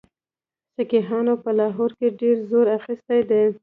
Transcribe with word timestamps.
سیکهانو 0.75 1.33
په 1.43 1.51
لاهور 1.59 1.91
کې 1.99 2.07
ډېر 2.19 2.35
زور 2.49 2.65
اخیستی 2.77 3.21
دی. 3.29 3.43